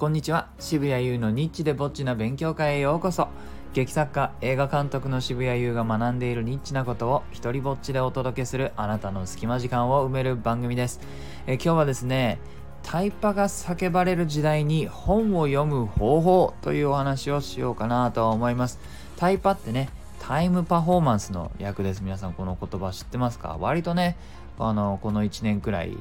[0.00, 0.48] こんにちは。
[0.58, 3.28] 渋谷優のニッチでぼっちな勉強会へようこそ。
[3.74, 11.00] 劇作家映画監督の渋谷優が学んでいるニッチなことを一人ぼっちでお届けするあなたの隙間時間を埋める番組です。
[11.46, 12.38] え今日はですね
[12.82, 18.78] タイパが叫ばれる時代に本を読む方法というお話をしようかなと思います。
[19.18, 19.90] タイパってね
[20.30, 22.04] タイムパフォーマンスの略です。
[22.04, 23.56] 皆さんこの言葉知ってますか？
[23.58, 24.16] 割とね
[24.60, 25.96] あのこの1年くらい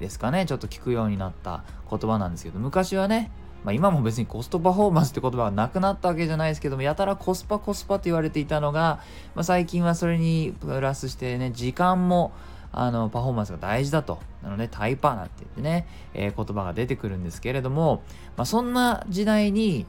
[0.00, 0.46] ですかね。
[0.46, 3.30] ちょっと聞くようになった言葉なんですけど昔はね
[3.64, 9.00] まあ、今も別にコストパフォーマンスって言葉がなくなったわけじゃないですけどもやたらコスパコスパと言われていたのが、
[9.34, 12.32] まあ、最近はそれにプラスしてね時間も
[12.72, 14.20] あのパフォーマンスが大事だと。
[14.42, 18.02] なのでタイパーなんて言ってね、えー、言葉が出てくるんですけれども、
[18.38, 19.84] まあ、そんな時代に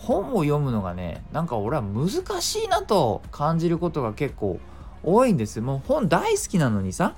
[0.00, 2.10] 本を読むのがねなんか俺は難
[2.40, 4.58] しいなと感じることが結構
[5.02, 7.14] 多いんですもう本大好きなのにさ。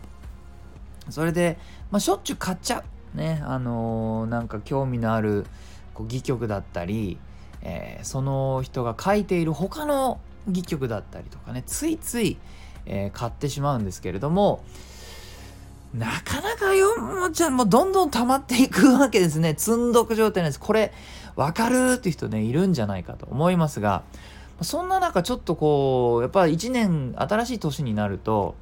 [1.09, 1.59] それで、
[1.91, 3.19] まあ、しょっちゅう買っちゃう。
[3.19, 5.47] ねあのー、なんか興味のある
[5.95, 7.19] こう戯曲だったり、
[7.61, 12.39] えー、その人が書いている他の戯曲だったりとかねついつい、
[12.87, 14.65] えー、買ってしまうんですけれども
[15.95, 19.55] なかなか読むじゃんもうどんどん溜まっていくわけですね。
[19.59, 20.61] 積んどく状態なんです。
[20.61, 20.93] これ
[21.37, 24.03] 分かるっていう人ねいるんじゃないかと思いますが。
[24.63, 28.55] そんな中ちょっとこうやっぱ1年新しい年になると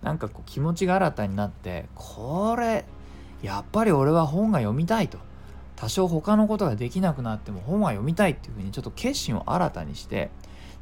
[0.00, 2.84] なんかこう気持ちが新たになってこれ
[3.42, 5.18] やっぱり俺は本が読みたいと。
[5.74, 10.30] 多少他のことができなくなっても本は読みたいっていうふうにちょっと決心を新たにして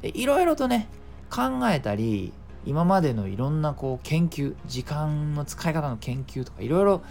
[0.03, 0.87] いろいろとね
[1.31, 2.33] 考えたり
[2.65, 7.01] 今までのいろんなこう研究時間の使い方の研究とかいろいろ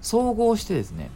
[0.00, 1.10] 総合してですね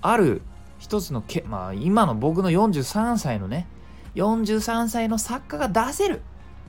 [0.00, 0.42] ある
[0.78, 3.68] 一つのけ、まあ、今の僕の43歳のね
[4.16, 6.22] 43歳の作家が出せる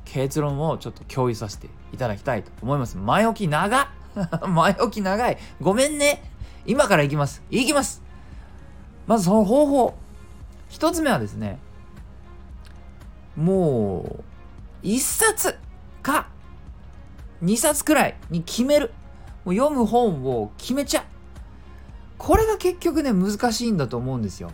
[0.06, 2.98] 結論をちょっと共有させていただきたいと思います。
[2.98, 3.90] 前置き長
[4.48, 5.38] 前置き長い。
[5.62, 6.32] ごめんね。
[6.66, 7.42] 今から行きます。
[7.50, 8.02] 行きます。
[9.08, 9.96] まずその方法。
[10.70, 11.60] 一つ目はですね
[13.36, 14.24] もう
[14.82, 15.56] 一冊
[16.02, 16.28] か
[17.44, 18.92] 2冊くらいに決める。
[19.44, 21.04] もう読む本を決めちゃう。
[22.18, 24.52] これが結局ね難しいんだと思うんですよ。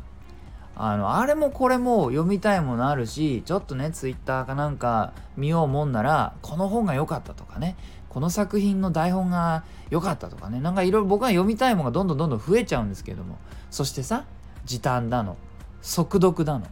[0.75, 7.75] あのあれもこれも読みたいものあるしちょっとねツイッターかなんか見ようもんならこの本が良かったとかね。
[8.09, 10.59] この作品の台本が良かったとかね。
[10.59, 13.37] なんかいろいろ僕が読みたいものがどんどんどんどん増えちゃうんですけども。
[13.69, 14.25] そしてさ
[14.65, 15.37] 時短だの。
[15.81, 16.65] 速読だの、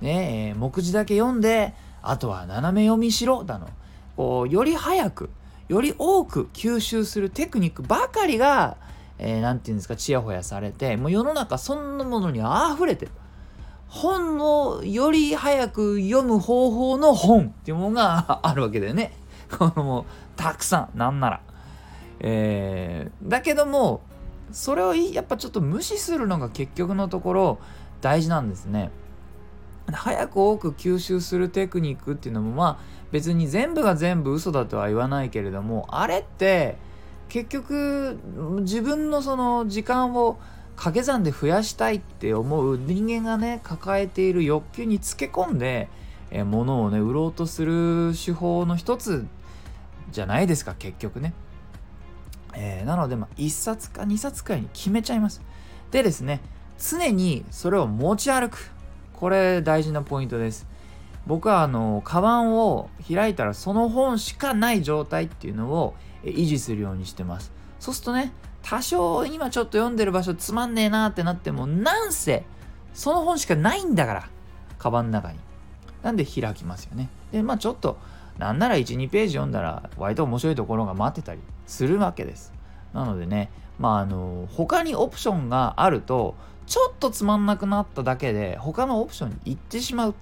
[0.00, 3.68] ねえー、目次だけ読んであとは斜め読みしろだの。
[4.16, 5.30] こうより早く
[5.68, 8.76] より多く吸収するテクニックばかりが
[9.18, 13.12] 何、えー、て言うんですかちやほやされてもう世の中そんなものに溢れてる
[13.94, 19.12] 本をより早く読む方法の本っていうものが あるわけだよね。
[19.56, 20.04] このもう
[20.34, 21.40] たくさんなんなら。
[22.18, 24.00] えー、だけども
[24.50, 27.58] それをやっぱちょっと無視するのが結局のところ
[28.00, 28.90] 大事なんですね。
[29.92, 32.76] 早く多く吸収するテクニックっていうのもまあ
[33.14, 36.78] 別に全部が全部嘘だとは言わないけれどもあれって
[37.28, 38.18] 結局
[38.62, 40.36] 自分のその時間を
[40.74, 45.88] 掛け算で増やしたいって思う人間がね抱えている欲求につけ込んで
[46.32, 49.24] え物をね売ろうとする手法の一つ
[50.10, 51.34] じゃないですか結局ね。
[52.52, 55.40] えー、なので、まあ、1冊か2冊くらいに決めちゃいます。
[55.92, 56.40] でですね、
[56.78, 58.72] 常にそれを持ち歩く。
[59.12, 60.73] これ大事なポイントです。
[61.26, 67.52] 僕はあの、カバンを開いたらその本しかない状態っていうのを維持するようにしてます。
[67.80, 72.44] そうするとね、多少今ちょっと読んでる場所つまんねえなってなっても、なんせ
[72.92, 74.28] その本しかないんだから、
[74.78, 75.38] カバンの中に。
[76.02, 77.08] なんで開きますよね。
[77.32, 77.98] で、まあちょっと
[78.38, 82.52] なんなら1、2ページ読んだら割と面白いところが待ってたりするわけです。
[82.92, 86.34] なのでね、まああの、他にオプションがあると、
[86.66, 90.14] ちょっとつまんなくなっただけで他のオプションに行ってしまう。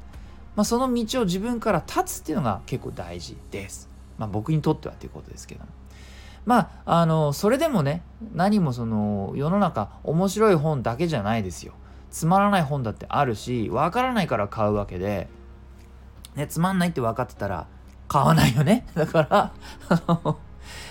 [0.54, 3.88] まあ、その道を自分から立つっていうのが結構大事です。
[4.18, 5.70] まあ、僕にとってはっていうことですけども。
[6.44, 8.02] まあ、あの、それでもね、
[8.34, 11.72] 何もその、世の中面白い本だけじゃないですよ。
[12.10, 15.28] つまらない本だってあるし、わからないから買うわけで、
[16.34, 17.66] ね、つまんないって分かってたら、
[18.08, 18.86] 買わないよね。
[18.94, 19.52] だから、
[19.88, 20.38] あの、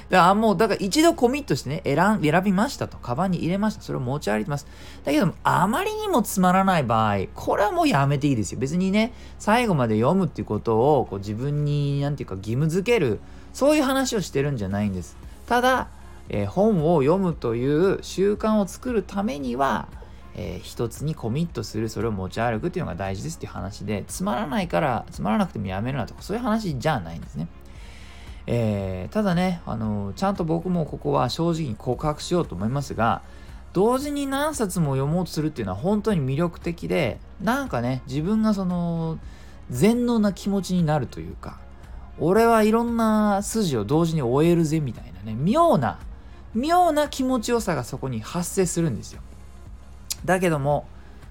[0.10, 2.98] だもう、だから一度コミットしてね、選選びましたと。
[2.98, 3.82] カバンに入れました。
[3.82, 4.68] それを持ち歩いてます。
[5.04, 8.60] だけども、あまりにもつまらない場合、これはもうやめていいですよ。
[8.60, 13.20] 別にね、最後まで読むっていうことを、こう自分に、なんていうか義務づける、
[13.54, 15.18] そういう話をしてるんじゃないんです。
[15.48, 15.88] ただ、
[16.30, 19.88] えー、本を読むという習慣を作るためには、
[20.36, 27.48] えー、一つにコミットするそれを持ち歩くっていうのが大事ですっていう話でつまらないからつまらなくてもやめるなとかそういう話じゃないんですね。
[28.54, 33.22] えー、ただね、あのちゃんと僕もここは正直に告白しようと思いますが
[33.72, 39.20] 同時に何冊も読もうとするっていうのは本当に魅力的でなんかね自分がその
[39.70, 41.60] 全能な気持ちになるというか
[42.20, 45.98] 俺はいろんな筋を同時に終えるぜみたいなね妙な
[46.54, 49.22] 妙な気持ちよさがそこに発生するんですよ。
[50.26, 50.86] だけども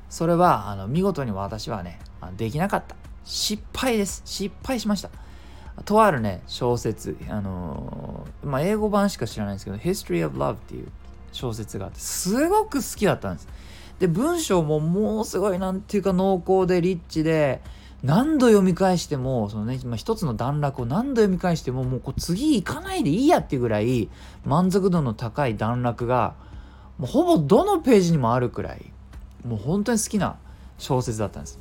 [0.09, 1.99] それはあの見事に私はね
[2.39, 2.97] できなかった。
[3.25, 4.23] 失敗です。
[4.25, 5.11] 失敗しました。
[5.85, 7.17] とあるね小説。
[7.29, 10.89] あのー、まあ英語版しか知らないんですけど History of Love っていう
[11.33, 13.49] 小説があってすごく好きだったんです。
[13.99, 17.61] で文章ももうすごいなんていうか濃厚でリッチで
[18.03, 24.09] 何度読み返してもそのね、まあ、一つの段落を何度読み返してももうこう次行かないでいいやっていうぐらい
[24.47, 26.35] 満足度の高い段落が
[26.99, 28.91] もうほぼどのページにもあるくらい
[29.45, 30.39] もう本当に好きな
[30.79, 31.59] 小説だったんです。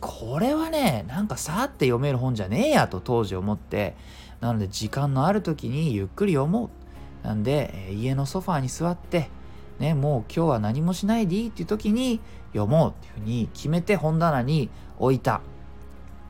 [0.00, 3.94] これはねなんかさーって読める本じゃねえやと当時思って
[4.40, 6.82] なので時間のある時にゆっくり読もう
[7.22, 9.30] なんで、家のソファーに座って
[9.78, 12.20] ね、もう今日は何もしないでいいっていう時に
[12.52, 15.40] 読もうっていうふうに決めて本棚に置いた。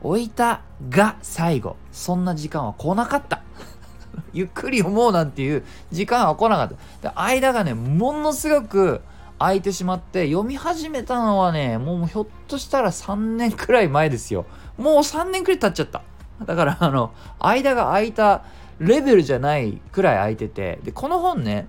[0.00, 1.76] 置いたが最後。
[1.92, 3.42] そんな時間は来なかった。
[4.32, 7.12] ゆっくり読もうなんていう時間は来なかった。
[7.20, 9.02] 間がね、ものすごく
[9.42, 14.46] 空いてしまって読み始めたのはね、もうひょっとしたら3年くらい前ですよ。
[14.76, 16.02] もう3年くらい経っちゃった。
[16.44, 18.44] だからあの、間が空いた
[18.78, 21.66] レベルじゃないくらい空いてて、で、この本ね、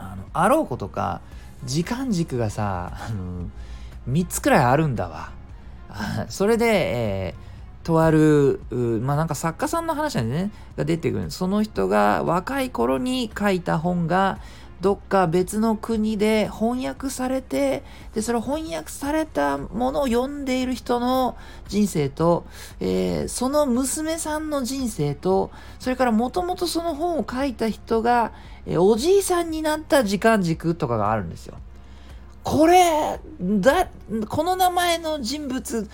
[0.00, 1.20] あのあろうことか
[1.64, 3.50] 時間軸がさあの
[4.08, 5.32] 3つくらいあるんだわ
[6.28, 8.60] それで、えー、とある
[9.02, 14.38] まあなんか作家さんの話なんでねが出てくるその人が若い頃に書いた本が
[14.80, 17.82] どっか別の国で翻訳されて、
[18.14, 21.36] で、それ翻訳されたものを読んでいる人の
[21.68, 22.46] 人生と、
[22.80, 28.32] えー、その娘さんの人生と、それからもともとその本を書いた人が、
[28.66, 31.56] えー、おじいさんになった時間軸とかがあるんですよ。
[32.42, 33.88] これ、だ、
[34.28, 35.88] この名前の人物、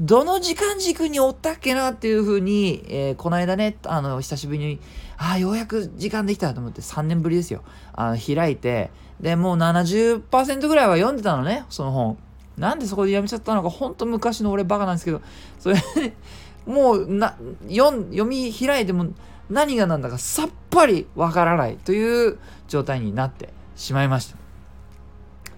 [0.00, 4.80] どの時間軸におったっけなっていうふうに、えー、この間ね、あの、久しぶりに、
[5.18, 7.62] ああ、ようやく時間できたと思って3年ぶりですよ。
[7.92, 12.16] あの、開いて、で、もう70%ぐらいは読んでたのね、その本。
[12.56, 15.20] なんでそこでやめちゃったのか、ほんと昔の俺バカなんですけど、
[15.58, 15.76] それ
[16.64, 17.36] もうな、
[17.68, 19.08] 読読み開いても
[19.50, 22.38] 何が何だかさっぱりわからないという
[22.68, 24.38] 状態になってしまいました。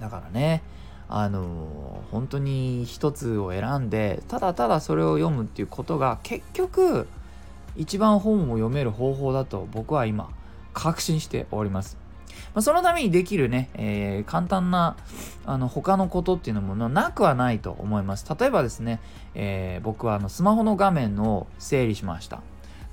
[0.01, 0.63] だからね、
[1.15, 7.07] あの本当に一つを選んでただただそれを読むっていうことが結局
[7.77, 10.31] 一番本を読める方法だと僕は今
[10.73, 11.99] 確信しております。
[12.55, 14.97] まあ、そのためにできるね、えー、簡単な
[15.45, 18.27] あの他のことっていうのもなくはないと思います。
[18.39, 18.99] 例えばですね、
[19.35, 22.41] えー、僕はあのスマホの画面を整理しました。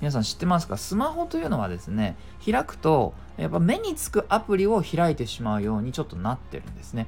[0.00, 0.76] 皆さん知ってますか？
[0.76, 7.06] スマホというのはですね、開くとやっぱ目につくアプリを開いてしまうようにちょっとなってるんですね。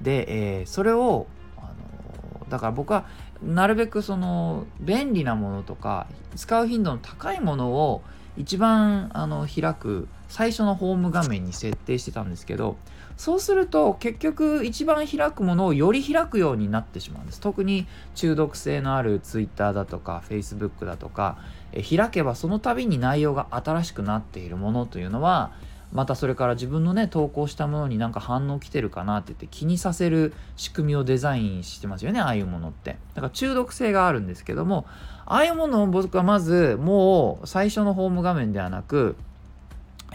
[0.00, 1.26] で、えー、それを、
[1.56, 3.06] あのだから僕は
[3.42, 6.06] なるべくその便利なものとか
[6.36, 8.02] 使う頻度の高いものを
[8.36, 12.76] 一番あの開く最初のホーム画面に設定してたんですけど
[13.16, 17.40] そうすると結局一番開くものをより開くようになってしまうんです。
[17.40, 17.86] 特に
[18.16, 21.38] 中毒性のある Twitter だとか Facebook だとか
[21.72, 25.52] え開けばその度に内容が新しくなっているものというのは
[25.94, 32.96] またそれから自分のね投稿したものになんか反応来てるかなって言って気にさせる仕組みをデザインしてますよねああいうものって。
[33.14, 34.86] だから中毒性があるんですけども
[35.24, 39.14] ああいうものを僕はまずもう最初のホーム画面ではなく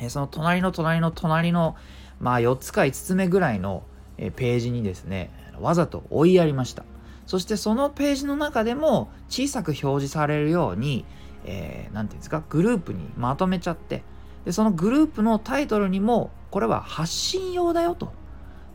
[0.01, 1.77] えその隣の隣の隣の
[2.19, 3.83] まあ4つか5つ目ぐらいの
[4.17, 6.83] ページにですねわざと追いやりました。
[7.25, 11.05] そしてそのページの中でも小さく表示されるように
[11.45, 14.03] 何、えー、て言うんですかグループにまとめちゃって
[14.45, 18.09] でそのグループのタイトルにもこれは発信用だよとっ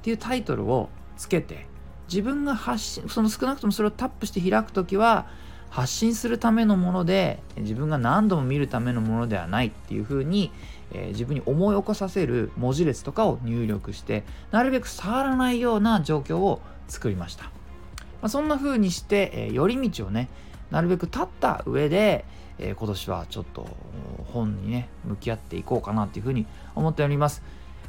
[0.02, 1.66] ていうタイトルをつけて
[2.08, 5.26] 自分が発信その少なくともそれをタップして開く時は
[5.70, 10.52] 発信するためのもので自分が何度も見るためのものではないっていうふうに、
[10.92, 17.50] えー、自分に思い起こさせる文字列とかを入力してなるべく触らないような状況を作りました、ま
[18.22, 20.28] あ、そんな風にして、えー、寄り道をね
[20.70, 22.24] なるべく立った上で、
[22.58, 23.66] えー、今年はちょっと
[24.32, 27.42] 本にね向き合っていこうかなっていうふうに思っております。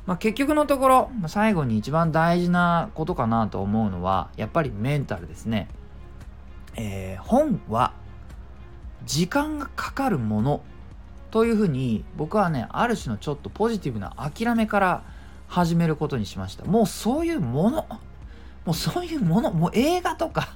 [0.06, 5.68] まあ、結局のところ最後に一番大事なことかなと思うのはやっぱりメンタルですね。
[6.76, 7.94] えー、本は
[9.06, 10.62] 時間がかかるもの
[11.32, 15.04] というふうに僕はねある種のちょっとポジティブな諦めから
[15.48, 17.86] 始めることにしましたもうそういうもの
[18.66, 20.56] もうそういうものもう映画とか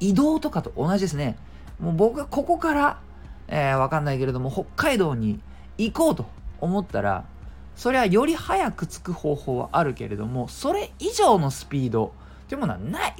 [0.00, 1.36] 移動とかと同じですね
[1.80, 3.00] もう僕がここから
[3.52, 5.40] えー、わかんないけれども、北海道に
[5.78, 6.26] 行こうと
[6.60, 7.24] 思ったら、
[7.76, 12.12] それはより早く着く方法はあるけれどもそれ以上のスピード
[12.48, 13.14] というものはない。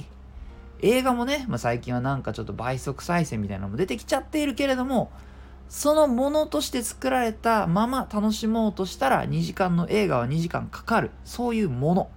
[0.85, 5.13] 映画もね、まあ、最近はなんかちょっと倍速再生みたいなのも出てきちゃっているけれども
[5.69, 11.11] そのものとして作られたまま楽しもうとしたら2時間の映画は2時間かかる。
[11.25, 12.11] そういうもの、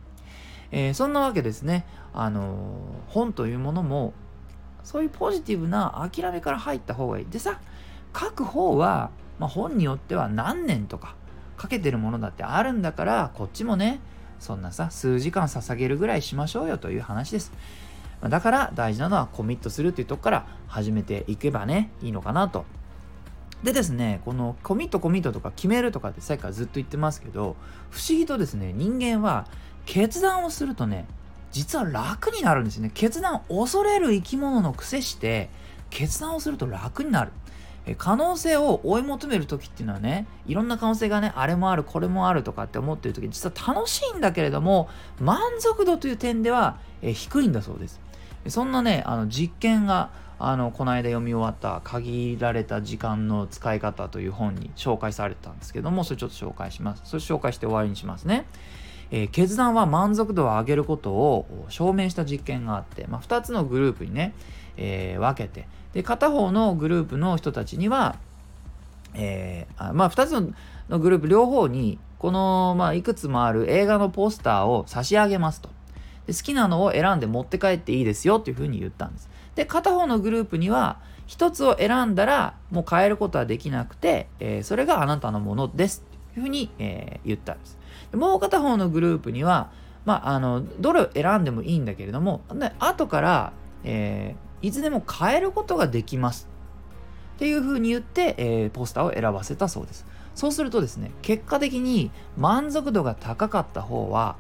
[0.71, 1.85] えー、そんなわけですね。
[2.11, 4.13] あのー、本というものも
[4.83, 7.25] そういうポジティブな諦めから入った方がいい。
[7.27, 7.59] でさ
[8.17, 11.15] 書く方は、まあ、本によっては何年とか
[11.57, 13.99] かけてるものだってあるんだからこっちもね
[14.39, 17.51] そんなさ数時間捧げるぐらいしましょうよという話です。
[18.21, 22.65] だから大事なのはコミットするっていうとこから始めていけばねいいのかなと。
[23.63, 27.55] でですねこのコミットコミットとか決めるとかってさっきからずっと言ってますけど
[27.89, 29.47] 不思議とですね人間は
[29.85, 31.05] 決断をするとね
[31.51, 32.91] 実は楽になるんですね。
[32.93, 35.49] 決断を恐れる生き物の癖して
[35.89, 37.31] 決断をすると楽になる。
[37.93, 44.89] 可能性を追い求める時っていうのはねいろんな可能性がねあれもあるこれもあるとかって思ってる時実は楽しいんだけれども
[45.19, 48.01] 満足度という点では低いんだそうです。
[48.47, 57.03] そんなねあの実験があのこの間読み終わった「限られた時間の使い方」という本に紹介されてたんですけどもそれちょっと紹介します。
[57.05, 58.45] それ紹介して終わりにしますね、
[59.11, 64.33] えー、決断は満足度を上げることを証明した実験があって、まあ、2つのグループにね、
[64.77, 65.67] えー、分けて。
[65.93, 68.17] で片方のグループの人たちには、
[69.13, 70.53] えー、あまあ2つ
[70.89, 75.69] のグループ両方にこの、まあ、いくつもある映画のポスターを差し上げますと。
[76.27, 79.29] で好きなのを選んで持って帰っていいですよっていうふうに言ったんです。
[79.55, 87.77] で片方のグループには1つを選んだらもう変えることはできなくて、えー、それがあなたのものですっていうふうに、えー、言ったんです。
[88.11, 89.69] でもう片方のグループには
[90.05, 92.41] まあ、あのどれを選んでもいいんだけれども
[92.79, 93.53] 後から、
[93.83, 96.47] えいつでも変えることができます。
[97.35, 100.05] っていうふうに言って、えー、ポスターを選ばせたそうです。
[100.35, 104.35] そうするとですね結果的に満足度が高かった方は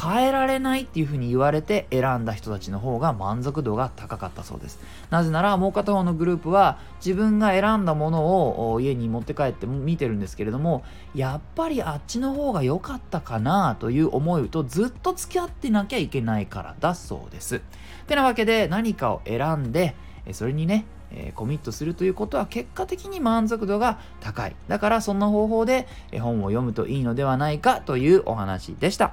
[0.00, 4.80] 変えられないっていうふうに言われて選んだ人たちの方が満足度が高かったそうです。
[5.10, 10.82] なぜならもう片方のグループは自分が選んだものを家に持って帰って見てるんですけれども
[11.14, 17.60] やっぱりあっちの方が良かったかなという思いとずっと付き合ってなきゃいけないからだそうです。
[18.04, 19.94] てなわけで何かを選んで
[20.32, 24.56] それにねえコミットするということは結果的に満足度が高い。
[24.68, 25.86] だからそんな方法で
[26.20, 29.12] 本を読むといいのではないかというお話でした。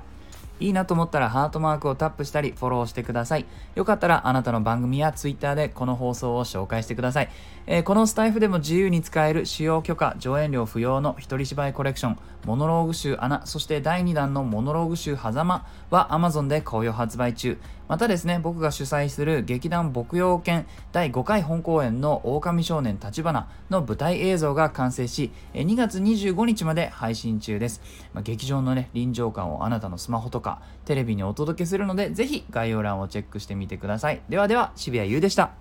[0.62, 3.46] いいなと思ったらハートマークをタップしたりフォローしてください。
[3.76, 7.30] よかったらあなたの番組や Twitter でこの放送を紹介してください。
[7.68, 17.58] えー、このスタイフでも自由に使える使用許可、上演料不要の一人芝居コレクション、モノローグ集穴、そして第2弾のモノローグ集狭間は Amazon で好評発売中。
[17.88, 27.82] またですね、僕が主催する劇団牧羊犬第5回本公演の狼少年立花の舞台映像が完成し、2月25日まで配信中です。
[28.14, 34.22] まあ、劇場のね、臨場感をあなたのスマホとかかテレビにお届けするので、ぜひ概要欄をチェックしてみてください。
[34.30, 35.52] ではでは、渋谷優でした。